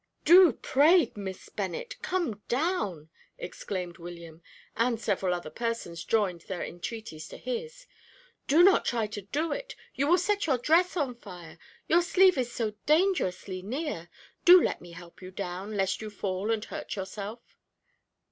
[0.25, 4.41] "Do, pray, Miss Bennet, come down!" exclaimed William,
[4.75, 7.85] and several other persons joined their entreaties to his.
[8.47, 12.39] "Do not try to do it; you will set your dress on fire your sleeve
[12.39, 14.09] is so dangerously near.
[14.43, 17.59] Do let me help you down, lest you fall and hurt yourself."